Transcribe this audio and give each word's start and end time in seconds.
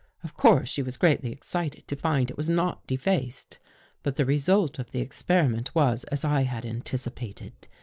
Of 0.23 0.33
course 0.35 0.67
she 0.67 0.81
was 0.81 0.97
greatly 0.97 1.31
excited 1.31 1.87
to 1.87 1.95
find 1.95 2.31
it 2.31 2.35
was 2.35 2.49
not 2.49 2.87
defaced. 2.87 3.59
But 4.01 4.15
the 4.15 4.25
result 4.25 4.79
of 4.79 4.89
the 4.89 4.99
experiment 4.99 5.75
was 5.75 6.05
as 6.05 6.25
I 6.25 6.41
had 6.41 6.65
anticipated. 6.65 7.67